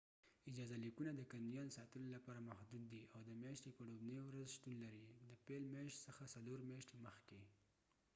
اجازه 0.49 0.75
لیکونه 0.85 1.11
د 1.15 1.21
کنیان 1.31 1.67
ساتلو 1.77 2.07
لپاره 2.15 2.45
محدود 2.49 2.83
دي، 2.91 3.03
او 3.15 3.19
د 3.29 3.31
میاشتې 3.43 3.69
په 3.77 3.81
۱وړوبني 3.87 4.21
ورځ 4.25 4.47
شتون 4.55 4.75
لري، 4.85 5.05
د 5.29 5.31
پیل 5.45 5.63
میاشت 5.73 5.97
څخه 6.07 6.23
څلور 6.33 6.59
میاشتې 6.69 6.95
مخکې 7.05 7.41